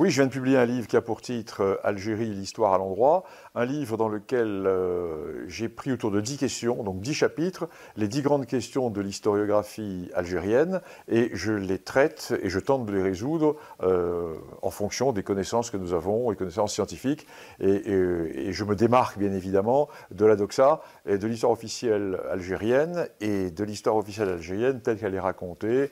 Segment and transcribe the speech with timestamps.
[0.00, 2.78] Oui, je viens de publier un livre qui a pour titre euh, Algérie, l'histoire à
[2.78, 3.22] l'endroit,
[3.54, 7.68] un livre dans lequel euh, j'ai pris autour de dix questions, donc dix chapitres,
[7.98, 12.92] les dix grandes questions de l'historiographie algérienne, et je les traite et je tente de
[12.94, 17.26] les résoudre euh, en fonction des connaissances que nous avons, les connaissances scientifiques,
[17.60, 23.06] et, et je me démarque bien évidemment de la doxa et de l'histoire officielle algérienne
[23.20, 25.90] et de l'histoire officielle algérienne telle qu'elle est racontée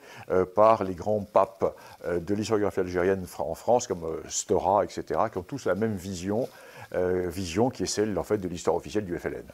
[0.55, 1.75] par les grands papes
[2.07, 6.47] de l'historiographie algérienne en France, comme euh, Stora, etc., qui ont tous la même vision,
[6.93, 9.45] euh, vision qui est celle en fait, de l'histoire officielle du FLN.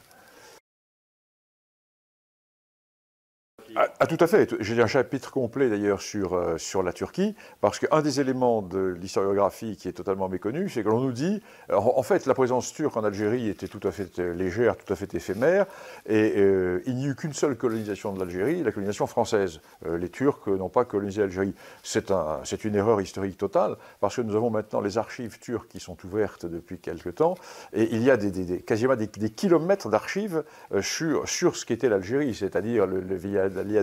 [3.98, 4.54] Ah, tout à fait.
[4.60, 8.94] J'ai un chapitre complet d'ailleurs sur, euh, sur la Turquie, parce qu'un des éléments de
[9.00, 11.40] l'historiographie qui est totalement méconnu, c'est que l'on nous dit,
[11.72, 14.96] en, fait, la présence turque en Algérie était tout à fait euh, légère, tout à
[14.96, 15.64] fait éphémère,
[16.06, 19.60] et euh, il n'y eut qu'une seule colonisation de l'Algérie, la colonisation française.
[19.86, 21.54] les Turcs n'ont pas colonisé l'Algérie.
[21.82, 25.80] C'est un, une erreur historique totale, parce que nous avons maintenant les archives turques qui
[25.80, 27.36] sont ouvertes depuis quelque temps,
[27.72, 28.18] et il y a
[28.66, 30.44] quasiment des, kilomètres d'archives
[30.82, 33.16] sur, sur ce qu'était l'Algérie, c'est-à-dire le, le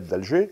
[0.08, 0.50] d'Alger.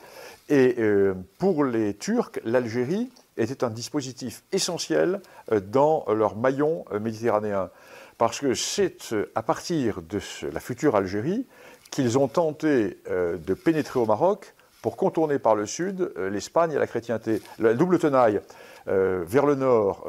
[0.52, 5.22] Et euh, pour les Turcs, l'Algérie était un dispositif essentiel
[5.52, 7.70] euh, dans leur maillon euh, méditerranéen.
[8.18, 10.20] Parce que c'est à partir de
[10.52, 11.48] la future Algérie
[11.90, 16.86] qu'ils ont tenté de pénétrer au Maroc pour contourner par le sud l'Espagne et la
[16.86, 17.42] chrétienté.
[17.58, 18.40] La double tenaille,
[18.86, 20.08] vers le nord,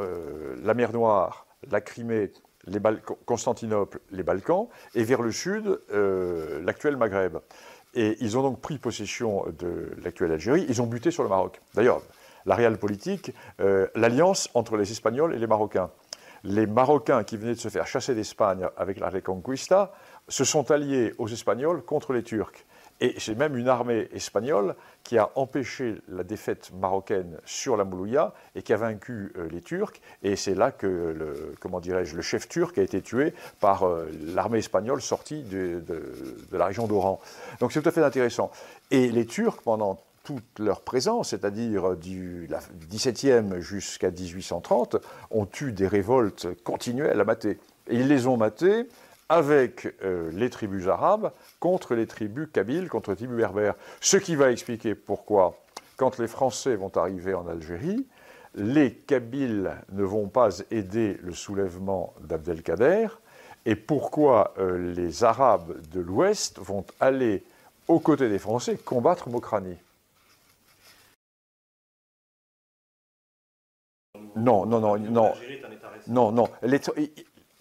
[0.62, 2.30] la mer Noire, la Crimée,
[3.24, 7.38] Constantinople, les Balkans, et vers le sud, l'actuel Maghreb.
[7.94, 10.64] Et ils ont donc pris possession de l'actuelle Algérie.
[10.68, 11.60] Ils ont buté sur le Maroc.
[11.74, 12.00] D'ailleurs,
[12.46, 15.90] la réelle politique, euh, l'alliance entre les Espagnols et les Marocains.
[16.44, 19.92] Les Marocains qui venaient de se faire chasser d'Espagne avec la Reconquista
[20.28, 22.64] se sont alliés aux Espagnols contre les Turcs.
[23.00, 28.32] Et c'est même une armée espagnole qui a empêché la défaite marocaine sur la Moulouya
[28.54, 29.94] et qui a vaincu euh, les Turcs.
[30.22, 34.08] Et c'est là que, le, comment dirais-je, le chef turc a été tué par euh,
[34.26, 35.82] l'armée espagnole sortie de,
[36.52, 37.20] la région d'Oran.
[37.60, 38.50] Donc c'est tout à fait intéressant.
[38.90, 42.48] Et les Turcs, pendant toute leur présence, c'est-à-dire du
[42.90, 44.96] 17e jusqu'à 1830,
[45.30, 47.58] ont eu des révoltes continuelles à mater.
[47.88, 48.86] Et ils les ont matées
[49.28, 53.74] avec euh, les tribus arabes contre les tribus kabyles, contre les tribus berbères.
[54.00, 55.56] Ce qui va expliquer pourquoi,
[55.96, 58.06] quand les Français vont arriver en Algérie,
[58.54, 63.08] les Kabyles ne vont pas aider le soulèvement d'Abdelkader,
[63.64, 67.44] et pourquoi euh, les Arabes de l'Ouest vont aller
[67.88, 69.76] aux côtés des Français combattre Mokrani.
[74.36, 75.32] Non, non, non, non.
[76.08, 76.48] Non, non.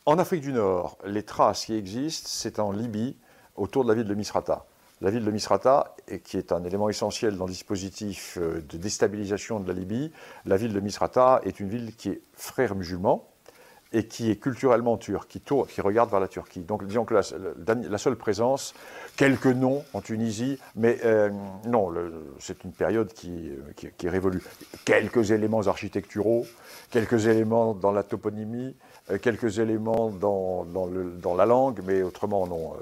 [0.07, 3.15] En Afrique du Nord, les traces qui existent, c'est en Libye,
[3.55, 4.65] autour de la ville de Misrata.
[4.99, 9.59] La ville de Misrata, qui est un élément essentiel dans le dispositif euh, de déstabilisation
[9.59, 10.11] de la Libye,
[10.45, 13.30] la ville de Misrata est une ville qui est frère musulman
[13.93, 16.61] et qui est culturellement turc, qui, regarde vers la Turquie.
[16.61, 18.73] Donc disons que la, seule présence,
[19.17, 21.29] quelques noms en Tunisie, mais euh,
[21.65, 21.93] non,
[22.39, 24.41] c'est une période qui, qui, est révolue.
[24.85, 26.45] Quelques éléments architecturaux,
[26.89, 28.75] quelques éléments dans la toponymie,
[29.09, 32.73] euh, quelques éléments dans, dans, la langue, mais autrement non.
[32.75, 32.77] Euh.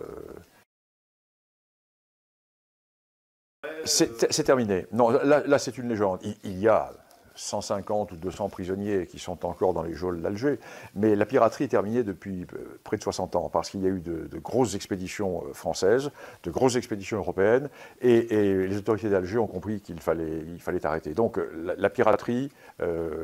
[3.85, 4.85] C'est terminé.
[4.91, 6.19] Non, là c'est une légende.
[6.43, 6.91] il, y a
[7.39, 10.59] 150 ou 200 prisonniers qui sont encore dans les geôles d'Alger,
[10.95, 13.89] mais la piraterie est terminée depuis euh, près de 60 ans, parce qu'il y a
[13.89, 16.11] eu de, grosses expéditions euh, françaises,
[16.43, 17.69] de grosses expéditions européennes,
[18.01, 21.13] et, les autorités d'Alger ont compris qu'il fallait, il fallait arrêter.
[21.13, 22.51] Donc euh, la, piraterie,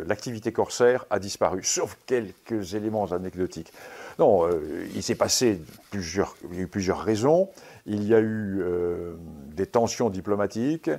[0.07, 3.71] l'activité corsaire a disparu, sauf quelques éléments anecdotiques.
[4.19, 4.47] Non,
[4.93, 5.61] il s'est passé
[5.91, 7.49] plusieurs, il y a eu plusieurs raisons.
[7.85, 8.63] Il y a eu
[9.55, 10.89] des tensions diplomatiques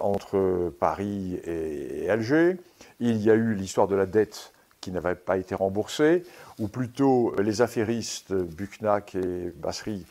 [0.00, 2.56] entre Paris et Alger.
[2.98, 6.24] Il y a eu l'histoire de la dette qui n'avait pas été remboursée,
[6.58, 10.06] ou plutôt les affairistes Buchnac et Basri,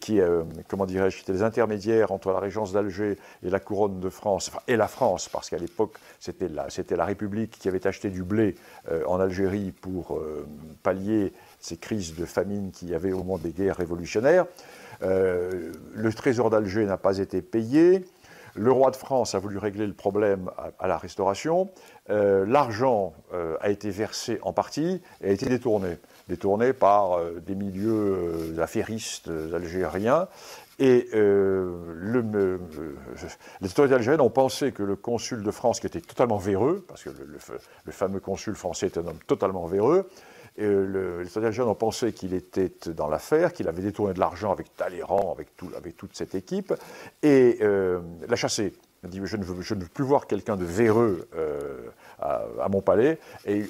[0.00, 0.42] qui, euh,
[0.86, 4.88] dirais-je, étaient les intermédiaires entre la régence d'Alger et la couronne de France, et la
[4.88, 8.54] France, parce qu'à l'époque, c'était la, République qui avait acheté du blé
[8.90, 10.46] euh, en Algérie pour euh,
[10.82, 14.46] pallier ces crises de famine qu'il y avait au moment des guerres révolutionnaires.
[15.02, 18.04] Le trésor d'Alger n'a pas été payé.
[18.54, 21.70] Le roi de France a voulu régler le problème à, la restauration.
[22.10, 25.98] Euh, l'argent euh, a été versé en partie et a été détourné.
[26.28, 30.28] Détourné par euh, des milieux affairistes algériens.
[30.78, 32.58] Et le,
[33.60, 37.04] les autorités algériennes ont pensé que le consul de France, qui était totalement véreux, parce
[37.04, 40.08] que le fameux consul français est un homme totalement véreux,
[40.56, 45.32] les stratégiens ont pensé qu'il était dans l'affaire, qu'il avait détourné de l'argent avec Talleyrand,
[45.32, 46.74] avec, tout, avec toute cette équipe,
[47.22, 48.74] et euh, l'a chassé.
[49.02, 51.88] Il dit je ne, veux, plus voir quelqu'un de véreux euh,
[52.18, 53.18] à, mon palais.
[53.46, 53.64] Et,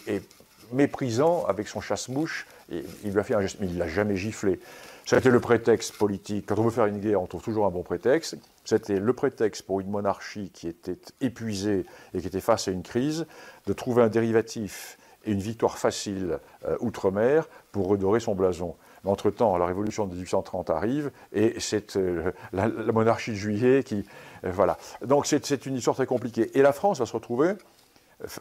[0.72, 2.46] méprisant avec son chasse-mouche.
[2.70, 4.60] Il lui a fait un geste, mais il ne l'a jamais giflé.
[5.04, 6.46] C'était le prétexte politique.
[6.46, 8.36] Quand on veut faire une guerre, on trouve toujours un bon prétexte.
[8.64, 11.84] C'était le prétexte pour une monarchie qui était épuisée
[12.14, 13.26] et qui était face à une crise,
[13.66, 18.76] de trouver un dérivatif et une victoire facile euh, outre-mer pour redorer son blason.
[19.04, 24.04] Mais entre-temps, la révolution de 1830 arrive et c'est euh, la, monarchie de juillet qui.
[24.44, 24.78] Euh, voilà.
[25.04, 26.56] Donc c'est une histoire très compliquée.
[26.58, 27.54] Et la France va se retrouver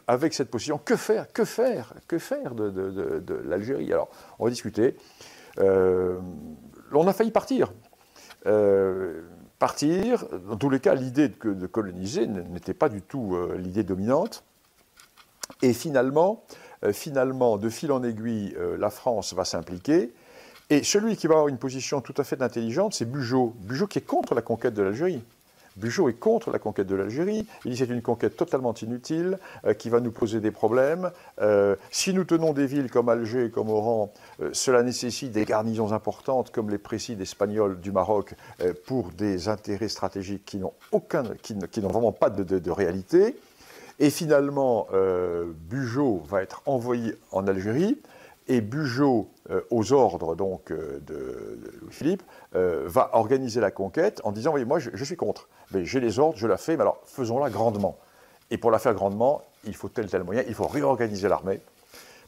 [0.06, 0.78] avec cette position.
[0.78, 3.92] Que faire Que faire Que faire de, de, l'Algérie?
[3.92, 4.96] Alors, on va discuter.
[5.58, 7.72] on a failli partir.
[9.58, 14.44] partir, dans tous les cas, l'idée de, coloniser n'était pas du tout l'idée dominante.
[15.62, 16.44] Et finalement,
[16.92, 20.12] finalement, de fil en aiguille, euh, la France va s'impliquer.
[20.70, 23.54] Et celui qui va avoir une position tout à fait intelligente, c'est Bugeaud.
[23.60, 25.22] Bugeaud qui est contre la conquête de l'Algérie.
[25.76, 27.46] Bugeaud est contre la conquête de l'Algérie.
[27.64, 31.10] Il dit c'est une conquête totalement inutile, euh, qui va nous poser des problèmes.
[31.90, 34.12] si nous tenons des villes comme Alger et comme Oran,
[34.52, 38.34] cela nécessite des garnisons importantes, comme les présides espagnols du Maroc,
[38.86, 43.36] pour des intérêts stratégiques qui n'ont aucun, qui, n'ont vraiment pas de réalité.
[44.00, 48.00] Et finalement, euh, Bugeaud va être envoyé en Algérie,
[48.48, 54.54] et Bugeaud, euh, aux ordres donc euh, de, Louis-Philippe, va organiser la conquête en disant,
[54.54, 57.50] oui, moi je, suis contre, mais j'ai les ordres, je la fais, mais alors faisons-la
[57.50, 57.98] grandement.
[58.50, 61.60] Et pour la faire grandement, il faut tel tel moyen, il faut réorganiser l'armée,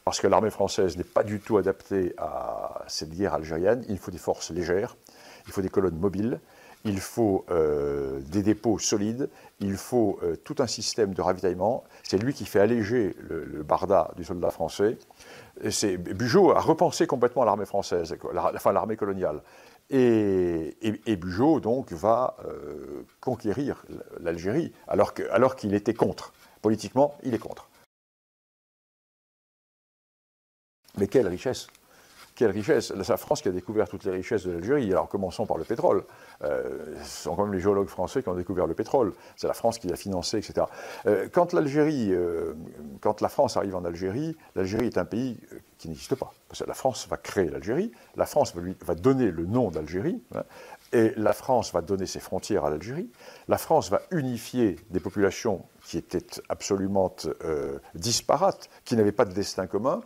[0.05, 4.11] parce que l'armée française n'est pas du tout adaptée à cette guerre algérienne, il faut
[4.11, 4.95] des forces légères,
[5.47, 6.39] il faut des colonnes mobiles,
[6.85, 9.29] il faut euh, des dépôts solides,
[9.61, 11.85] il faut euh, tout un système de ravitaillement.
[12.03, 14.99] C'est lui qui fait alléger le, barda du soldat français.
[15.61, 19.43] Bugeaud a repensé complètement l'armée française, enfin l'armée coloniale.
[19.91, 23.85] Et, et, Bugeaud, donc, va euh, conquérir
[24.21, 25.15] l'Algérie, alors
[25.57, 26.33] qu'il était contre.
[26.63, 27.69] Politiquement, il est contre.
[30.97, 31.67] Mais quelle richesse
[32.35, 34.91] quelle richesse C'est la France qui a découvert toutes les richesses de l'Algérie.
[34.91, 36.05] Alors commençons par le pétrole.
[36.43, 39.13] Euh, ce sont quand même les géologues français qui ont découvert le pétrole.
[39.37, 40.67] C'est la France qui l'a financé, etc.
[41.07, 42.55] Euh, euh,
[43.01, 45.39] quand la France arrive en Algérie, l'Algérie est un pays
[45.79, 46.33] qui n'existe pas.
[46.67, 50.45] La France va créer l'Algérie, la France va, lui, donner le nom d'Algérie, hein,
[50.93, 53.11] et la France va donner ses frontières à l'Algérie.
[53.49, 57.15] La France va unifier des populations qui étaient absolument
[57.95, 60.03] disparates, qui n'avaient pas de destin commun.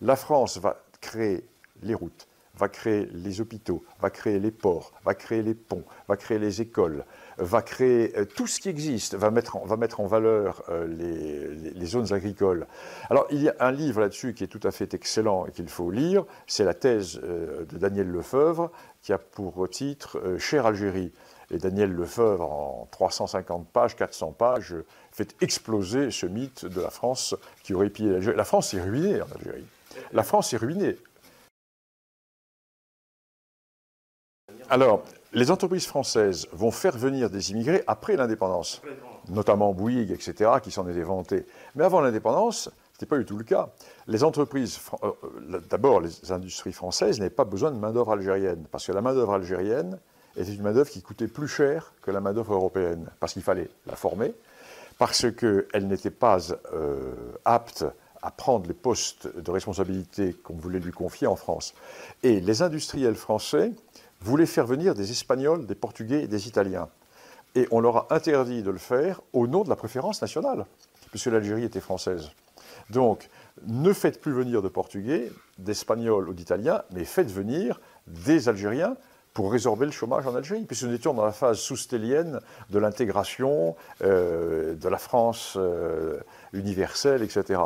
[0.00, 1.44] La France va créer
[1.82, 2.28] les routes,
[2.60, 6.60] va créer les hôpitaux, va créer les ports, va créer les ponts, va créer les
[6.60, 7.04] écoles,
[7.38, 10.86] va créer euh, tout ce qui existe, va mettre en, va mettre en valeur euh,
[10.86, 12.66] les, zones agricoles.
[13.08, 15.68] Alors il y a un livre là-dessus qui est tout à fait excellent et qu'il
[15.68, 18.70] faut lire, c'est la thèse euh, de Daniel Lefebvre
[19.02, 21.12] qui a pour titre Cher Algérie.
[21.52, 24.76] Et Daniel Lefebvre, en 350 pages, 400 pages,
[25.10, 27.34] fait exploser ce mythe de la France
[27.64, 28.36] qui aurait pillé l'Algérie.
[28.36, 29.64] La France est ruinée en Algérie.
[30.12, 30.96] La France est ruinée.
[34.70, 35.02] Alors,
[35.32, 38.82] les entreprises françaises vont faire venir des immigrés après l'indépendance,
[39.28, 41.44] notamment Bouygues, etc., qui s'en étaient vantés.
[41.74, 43.70] Mais avant l'indépendance, ce n'était pas du tout le cas.
[44.06, 48.86] Les entreprises, euh, euh, d'abord, les industries françaises n'avaient pas besoin de main-d'œuvre algérienne, parce
[48.86, 49.98] que la main-d'œuvre algérienne
[50.36, 53.96] était une main-d'œuvre qui coûtait plus cher que la main-d'œuvre européenne, parce qu'il fallait la
[53.96, 54.32] former,
[54.98, 56.38] parce qu'elle n'était pas
[56.72, 57.12] euh,
[57.44, 57.84] apte
[58.22, 61.74] à prendre les postes de responsabilité qu'on voulait lui confier en France.
[62.22, 63.72] Et les industriels français
[64.22, 66.88] voulaient faire venir des Espagnols, des Portugais et des Italiens.
[67.54, 70.66] Et on leur a interdit de le faire au nom de la préférence nationale,
[71.10, 72.30] puisque l'Algérie était française.
[72.90, 73.28] Donc,
[73.66, 78.96] ne faites plus venir de Portugais, d'Espagnols ou d'Italiens, mais faites venir des Algériens
[79.34, 83.76] pour résorber le chômage en Algérie, puisque nous étions dans la phase sous-stélienne de l'intégration
[84.02, 86.18] euh, de la France euh,
[86.52, 87.60] universelle, etc.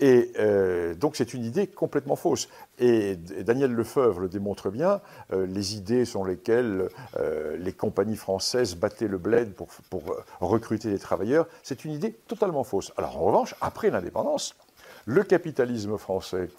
[0.00, 2.48] Et euh, donc c'est une idée complètement fausse.
[2.78, 5.00] Et, Daniel Lefebvre le démontre bien,
[5.32, 6.88] euh, les idées sont lesquelles
[7.18, 10.02] euh, les compagnies françaises battaient le bled pour, pour
[10.40, 12.92] recruter des travailleurs, c'est une idée totalement fausse.
[12.96, 14.54] Alors en revanche, après l'indépendance,
[15.06, 16.50] le capitalisme français,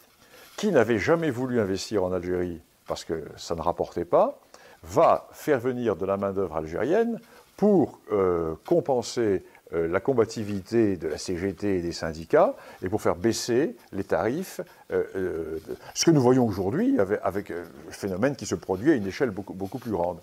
[0.56, 4.40] qui n'avait jamais voulu investir en Algérie parce que ça ne rapportait pas,
[4.84, 7.20] va faire venir de la main-d'œuvre algérienne
[7.58, 8.00] pour
[8.66, 14.06] compenser euh, la combativité de la CGT et des syndicats et pour faire baisser les
[14.06, 14.62] tarifs.
[14.92, 15.60] Euh, euh,
[15.94, 19.32] ce que nous voyons aujourd'hui avec, avec un phénomène qui se produit à une échelle
[19.32, 20.22] beaucoup plus grande.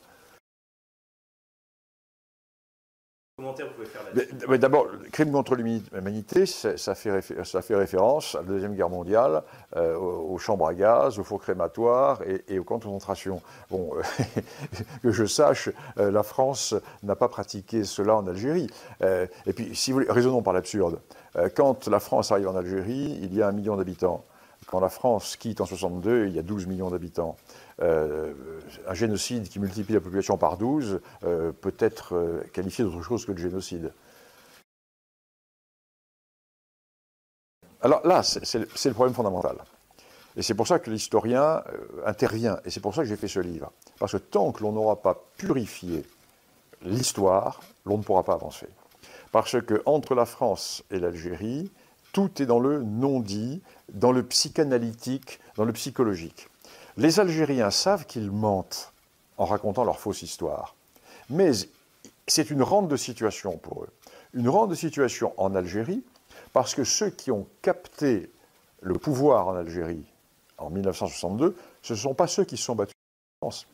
[4.58, 9.42] D'abord, crime contre l'humanité, ça fait, référence à la Deuxième Guerre mondiale,
[9.76, 13.42] euh, aux, chambres à gaz, aux fours crématoires et, aux camps de concentration.
[13.70, 14.02] Bon, euh,
[15.02, 18.68] que je sache, euh, la France n'a pas pratiqué cela en Algérie.
[19.02, 21.00] et puis, si vous raisonnons par l'absurde.
[21.54, 24.24] quand la France arrive en Algérie, il y a un million d'habitants.
[24.66, 27.36] quand la France quitte en 62, il y a 12 millions d'habitants.
[27.80, 33.32] Un génocide qui multiplie la population par 12 euh, peut être qualifié d'autre chose que
[33.32, 33.92] de génocide.
[37.84, 39.58] Alors là, c'est le problème fondamental.
[40.36, 41.62] Et c'est pour ça que l'historien
[42.06, 43.70] intervient, et c'est pour ça que j'ai fait ce livre.
[44.00, 46.04] Parce que tant que l'on n'aura pas purifié
[46.82, 48.66] l'histoire, l'on ne pourra pas avancer.
[49.32, 51.70] Parce que entre la France et l'Algérie,
[52.12, 53.60] tout est dans le non-dit,
[53.92, 56.48] dans le psychanalytique, dans le psychologique.
[56.96, 58.92] Les Algériens savent qu'ils mentent
[59.36, 60.74] en racontant leur fausse histoire.
[61.28, 61.50] Mais
[62.26, 63.90] c'est une rente de situation pour eux.
[64.32, 66.02] Une rente de situation en Algérie,
[66.54, 68.30] parce que ceux qui ont capté
[68.80, 70.04] le pouvoir en Algérie
[70.56, 73.66] en 1962, ce ne sont pas ceux qui se sont battus contre la France.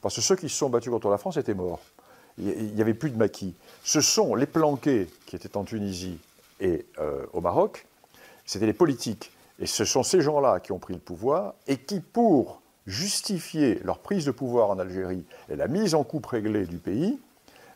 [0.00, 1.82] Parce que ceux qui se sont battus contre la France étaient morts.
[2.38, 3.54] Il n'y avait plus de maquis.
[3.84, 6.18] Ce sont les planqués qui étaient en Tunisie
[6.58, 7.86] et euh, au Maroc,
[8.46, 9.30] c'était les politiques.
[9.58, 13.98] Et ce sont ces gens-là qui ont pris le pouvoir et qui, pour justifier leur
[13.98, 17.20] prise de pouvoir en Algérie et la mise en coupe réglée du pays,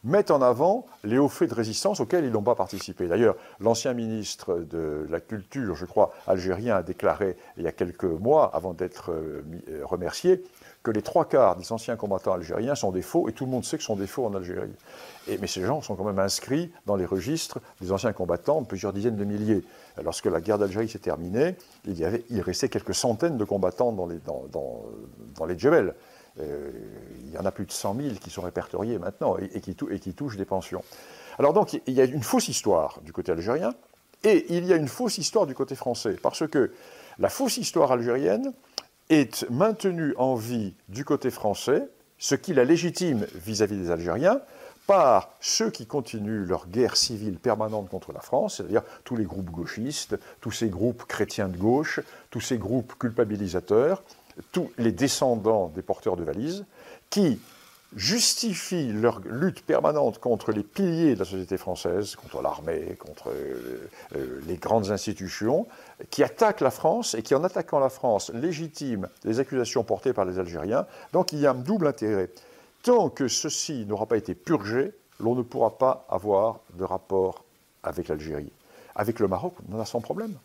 [0.07, 3.09] mettent en avant les hauts faits de résistance auxquels ils n'ont pas participé.
[3.09, 8.05] D'ailleurs, l'ancien ministre de la Culture, je crois, algérien, a déclaré il y a quelques
[8.05, 9.43] mois, avant d'être euh,
[9.85, 10.43] remercié,
[10.87, 13.65] que les trois quarts des anciens combattants algériens sont des faux, et tout le monde
[13.65, 14.71] sait que sont des faux en Algérie.
[15.41, 19.17] Mais ces gens sont quand même inscrits dans les registres des anciens combattants, plusieurs dizaines
[19.17, 19.65] de milliers.
[20.05, 24.07] Lorsque la guerre d'Algérie s'est terminée, il, y avait, restait quelques centaines de combattants dans
[24.07, 24.45] les, dans,
[25.37, 25.95] dans, les Djebel.
[26.41, 26.71] Euh,
[27.25, 29.75] il y en a plus de 100 000 qui sont répertoriés maintenant et, qui,
[30.15, 30.83] touchent des pensions.
[31.39, 33.75] Alors donc, il y a une fausse histoire du côté algérien,
[34.25, 36.73] et il y a une fausse histoire du côté français, parce que
[37.19, 38.53] la fausse histoire algérienne,
[39.09, 41.89] est maintenu en vie du côté français,
[42.19, 44.41] ce qui la légitime vis-à-vis des Algériens,
[44.87, 49.51] par ceux qui continuent leur guerre civile permanente contre la France, c'est-à-dire tous les groupes
[49.51, 52.01] gauchistes, tous ces groupes chrétiens de gauche,
[52.31, 54.03] tous ces groupes culpabilisateurs,
[54.53, 56.65] tous les descendants des porteurs de valises,
[57.11, 57.41] qui
[57.95, 63.89] justifient leur lutte permanente contre les piliers de la société française, contre l'armée, contre euh,
[64.17, 65.67] euh, les grandes institutions,
[66.11, 70.25] qui attaquent la France et qui, en attaquant la France, légitiment les accusations portées par
[70.25, 70.87] les Algériens.
[71.13, 72.31] Donc il y a un double intérêt.
[72.83, 77.45] Tant que ceci n'aura pas été purgé, l'on ne pourra pas avoir de rapport
[77.83, 78.53] avec l'Algérie.
[78.95, 80.37] Avec le Maroc, on a son problème.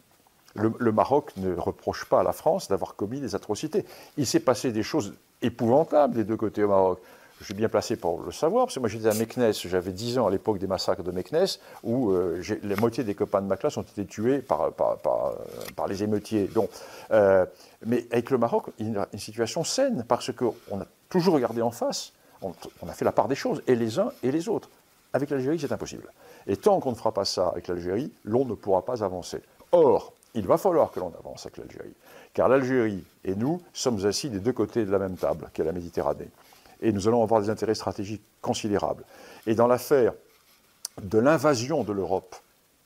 [0.55, 3.85] Le, Maroc ne reproche pas à la France d'avoir commis des atrocités.
[4.17, 6.99] Il s'est passé des choses épouvantables des deux côtés au Maroc
[7.41, 10.19] je suis bien placé pour le savoir, parce que moi j'étais à Meknès, j'avais 10
[10.19, 13.57] ans à l'époque des massacres de Meknès, où euh, la moitié des copains de ma
[13.57, 16.47] classe ont été tués par, par, les émeutiers.
[16.53, 16.69] Donc,
[17.09, 17.45] euh,
[17.83, 21.63] mais avec le Maroc, il y a une situation saine, parce qu'on a toujours regardé
[21.63, 22.53] en face, on,
[22.87, 24.69] a fait la part des choses, et les uns et les autres.
[25.13, 26.11] Avec l'Algérie, c'est impossible.
[26.45, 29.41] Et tant qu'on ne fera pas ça avec l'Algérie, l'on ne pourra pas avancer.
[29.71, 31.93] Or, il va falloir que l'on avance avec l'Algérie,
[32.33, 35.73] car l'Algérie et nous sommes assis des deux côtés de la même table, qu'est la
[35.73, 36.29] Méditerranée
[36.81, 39.03] et nous allons avoir des intérêts stratégiques considérables.
[39.47, 40.13] Et dans l'affaire
[41.01, 42.35] de l'invasion de l'Europe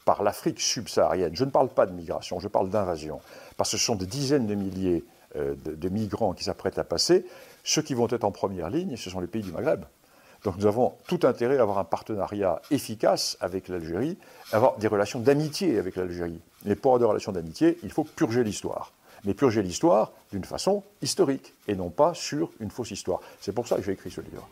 [0.04, 3.20] par l'Afrique subsaharienne, je ne parle pas de migration, je parle d'invasion,
[3.58, 5.04] parce que ce sont des dizaines de milliers
[5.36, 7.26] euh, de, migrants qui s'apprêtent à passer.
[7.64, 9.86] Ceux qui vont être en première ligne, ce sont les pays du Maghreb.
[10.46, 14.18] Donc nous avons tout intérêt à avoir un partenariat efficace avec l'Algérie,
[14.52, 16.40] avoir des relations d'amitié avec l'Algérie.
[16.66, 18.94] Mais pour avoir des relations d'amitié, il faut purger l'histoire
[19.26, 23.22] mais purger l'histoire d'une façon historique et non pas sur une fausse histoire.
[23.42, 24.48] C'est pour ça que j'ai écrit ce livre.